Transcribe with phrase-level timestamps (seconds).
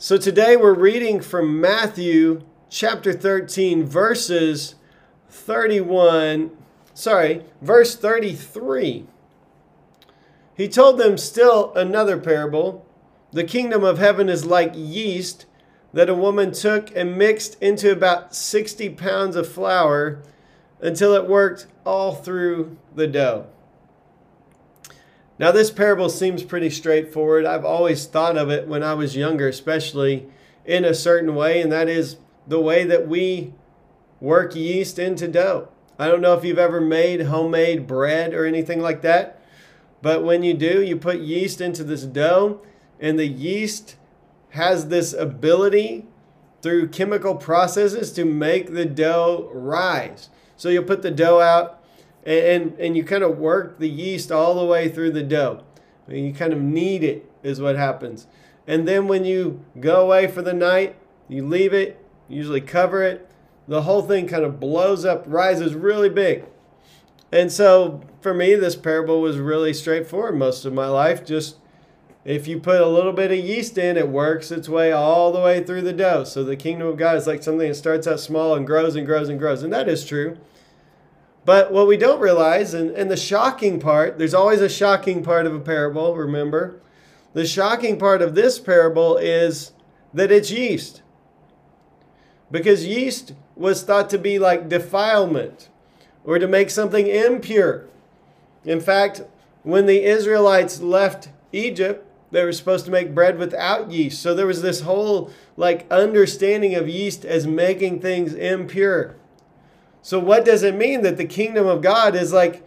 [0.00, 4.76] So today we're reading from Matthew chapter 13, verses
[5.28, 6.52] 31,
[6.94, 9.06] sorry, verse 33.
[10.56, 12.86] He told them still another parable.
[13.32, 15.46] The kingdom of heaven is like yeast
[15.92, 20.22] that a woman took and mixed into about 60 pounds of flour
[20.80, 23.48] until it worked all through the dough.
[25.38, 27.46] Now, this parable seems pretty straightforward.
[27.46, 30.26] I've always thought of it when I was younger, especially
[30.64, 32.16] in a certain way, and that is
[32.46, 33.54] the way that we
[34.20, 35.68] work yeast into dough.
[35.98, 39.40] I don't know if you've ever made homemade bread or anything like that,
[40.02, 42.60] but when you do, you put yeast into this dough,
[42.98, 43.96] and the yeast
[44.50, 46.06] has this ability
[46.62, 50.30] through chemical processes to make the dough rise.
[50.56, 51.80] So you'll put the dough out
[52.28, 55.64] and, and, and you kind of work the yeast all the way through the dough.
[56.06, 58.26] You kind of knead it, is what happens.
[58.66, 63.30] And then when you go away for the night, you leave it, usually cover it,
[63.66, 66.44] the whole thing kind of blows up, rises really big.
[67.32, 71.24] And so for me, this parable was really straightforward most of my life.
[71.24, 71.56] Just
[72.24, 75.40] if you put a little bit of yeast in, it works its way all the
[75.40, 76.24] way through the dough.
[76.24, 79.06] So the kingdom of God is like something that starts out small and grows and
[79.06, 79.62] grows and grows.
[79.62, 80.38] And that is true.
[81.48, 85.46] But what we don't realize, and, and the shocking part, there's always a shocking part
[85.46, 86.78] of a parable, remember?
[87.32, 89.72] The shocking part of this parable is
[90.12, 91.00] that it's yeast.
[92.50, 95.70] Because yeast was thought to be like defilement
[96.22, 97.86] or to make something impure.
[98.66, 99.22] In fact,
[99.62, 104.20] when the Israelites left Egypt, they were supposed to make bread without yeast.
[104.20, 109.16] So there was this whole like understanding of yeast as making things impure.
[110.08, 112.66] So, what does it mean that the kingdom of God is like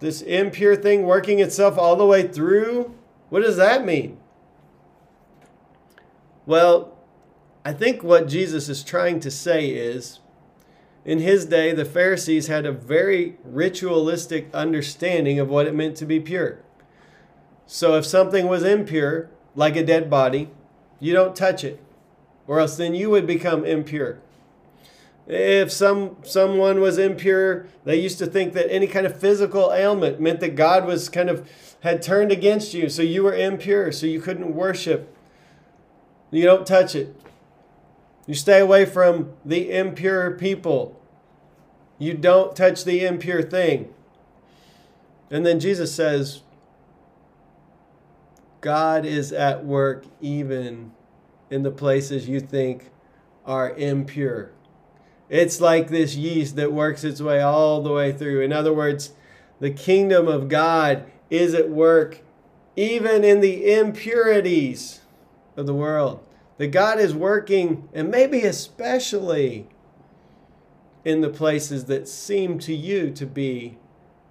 [0.00, 2.94] this impure thing working itself all the way through?
[3.30, 4.18] What does that mean?
[6.44, 6.98] Well,
[7.64, 10.18] I think what Jesus is trying to say is
[11.06, 16.04] in his day, the Pharisees had a very ritualistic understanding of what it meant to
[16.04, 16.58] be pure.
[17.64, 20.50] So, if something was impure, like a dead body,
[21.00, 21.80] you don't touch it,
[22.46, 24.20] or else then you would become impure.
[25.26, 30.20] If some someone was impure, they used to think that any kind of physical ailment
[30.20, 31.48] meant that God was kind of
[31.80, 35.14] had turned against you, so you were impure, so you couldn't worship.
[36.30, 37.14] You don't touch it.
[38.26, 41.00] You stay away from the impure people.
[41.98, 43.92] You don't touch the impure thing.
[45.30, 46.42] And then Jesus says,
[48.60, 50.92] God is at work even
[51.50, 52.90] in the places you think
[53.44, 54.52] are impure.
[55.28, 58.42] It's like this yeast that works its way all the way through.
[58.42, 59.12] In other words,
[59.60, 62.20] the kingdom of God is at work
[62.76, 65.00] even in the impurities
[65.56, 66.24] of the world.
[66.58, 69.66] That God is working, and maybe especially
[71.04, 73.76] in the places that seem to you to be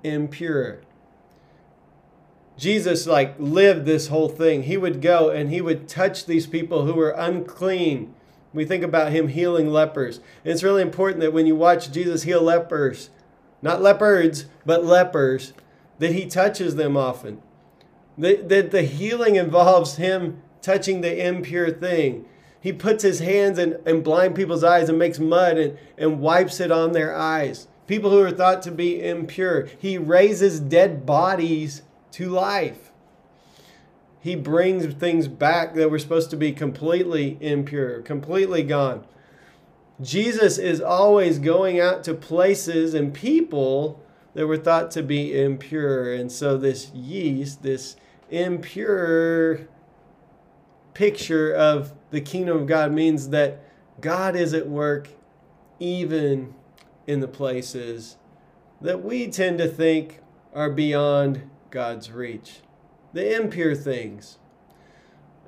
[0.03, 0.81] impure.
[2.57, 4.63] Jesus like lived this whole thing.
[4.63, 8.13] He would go and he would touch these people who were unclean
[8.53, 10.17] we think about him healing lepers.
[10.43, 13.09] And it's really important that when you watch Jesus heal lepers,
[13.61, 15.53] not leopards, but lepers,
[15.99, 17.41] that he touches them often.
[18.17, 22.25] That, that the healing involves him touching the impure thing.
[22.61, 26.59] He puts his hands in, in blind people's eyes and makes mud and, and wipes
[26.59, 27.67] it on their eyes.
[27.87, 29.67] People who are thought to be impure.
[29.77, 31.81] He raises dead bodies
[32.11, 32.92] to life
[34.23, 39.03] he brings things back that were supposed to be completely impure, completely gone.
[40.01, 44.01] Jesus is always going out to places and people
[44.33, 46.13] that were thought to be impure.
[46.13, 47.97] And so, this yeast, this
[48.31, 49.67] impure
[50.93, 53.59] picture of the kingdom of God, means that
[53.99, 55.09] God is at work
[55.81, 56.53] even
[57.07, 58.15] in the places
[58.79, 60.21] that we tend to think
[60.53, 62.61] are beyond God's reach
[63.13, 64.37] the impure things.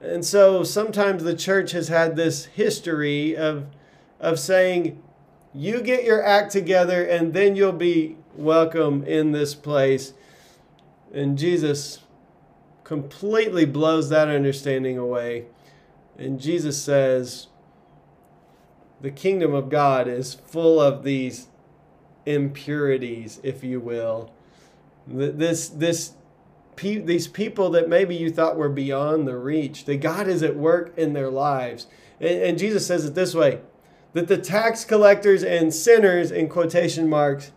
[0.01, 3.65] And so sometimes the church has had this history of,
[4.19, 5.01] of saying,
[5.53, 10.13] you get your act together and then you'll be welcome in this place.
[11.13, 11.99] And Jesus
[12.83, 15.45] completely blows that understanding away.
[16.17, 17.47] And Jesus says,
[19.01, 21.47] the kingdom of God is full of these
[22.25, 24.31] impurities, if you will.
[25.07, 26.13] This, this,
[26.77, 30.93] these people that maybe you thought were beyond the reach, that God is at work
[30.97, 31.87] in their lives.
[32.19, 33.61] And, and Jesus says it this way
[34.13, 37.51] that the tax collectors and sinners, in quotation marks,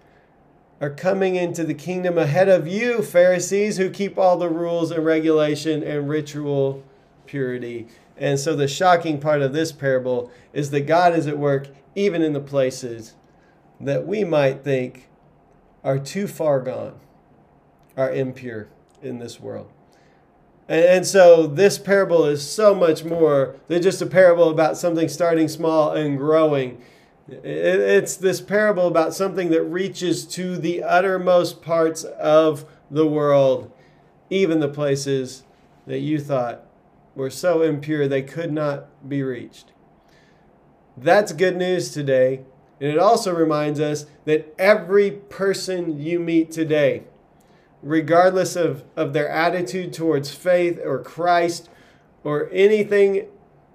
[0.81, 5.05] are coming into the kingdom ahead of you, Pharisees, who keep all the rules and
[5.05, 6.83] regulation and ritual
[7.27, 7.87] purity.
[8.17, 12.23] And so the shocking part of this parable is that God is at work even
[12.23, 13.15] in the places
[13.81, 15.09] that we might think
[15.85, 16.99] are too far gone,
[17.97, 18.69] are impure
[19.03, 19.71] in this world.
[20.69, 25.49] And, so this parable is so much more than just a parable about something starting
[25.49, 26.83] small and growing.
[27.27, 33.73] It, it's this parable about something that reaches to the uttermost parts of the world,
[34.29, 35.45] even the places
[35.87, 36.67] that you thought
[37.15, 39.73] were so impure they could not be reached.
[40.97, 42.41] That's good news today.
[42.81, 47.05] And it also reminds us that every person you meet today,
[47.83, 51.69] regardless of, of their attitude towards faith or Christ
[52.25, 53.27] or anything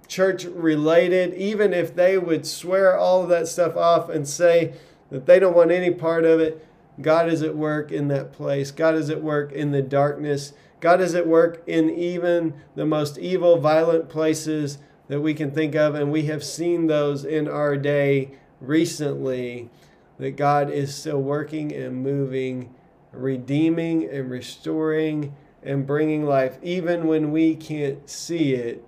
[0.06, 4.74] church related, even if they would swear all of that stuff off and say
[5.10, 6.66] that they don't want any part of it,
[7.00, 8.70] God is at work in that place.
[8.70, 10.52] God is at work in the darkness.
[10.80, 14.78] God is at work in even the most evil, violent places
[15.08, 15.94] that we can think of.
[15.94, 19.70] And we have seen those in our day recently
[20.18, 22.72] that God is still working and moving
[23.16, 26.58] redeeming and restoring and bringing life.
[26.62, 28.86] Even when we can't see it,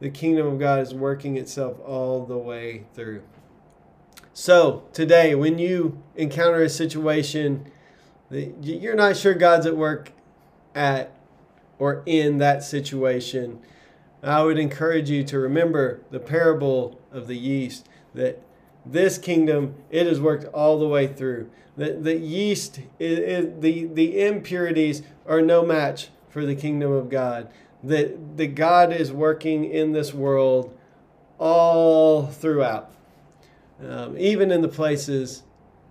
[0.00, 3.22] the kingdom of God is working itself all the way through.
[4.34, 7.70] So, today, when you encounter a situation
[8.28, 10.12] that you're not sure God's at work
[10.74, 11.12] at
[11.78, 13.60] or in that situation,
[14.22, 18.42] I would encourage you to remember the parable of the yeast that
[18.90, 21.50] this kingdom, it has worked all the way through.
[21.76, 27.50] The, the yeast, is, the, the impurities are no match for the kingdom of God.
[27.82, 30.76] That the God is working in this world
[31.38, 32.92] all throughout,
[33.86, 35.42] um, even in the places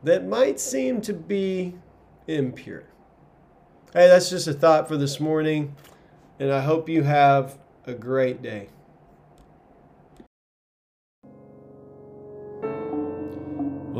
[0.04, 1.76] that might seem to be
[2.28, 2.84] impure.
[3.94, 5.76] Hey, that's just a thought for this morning,
[6.40, 8.70] and I hope you have a great day.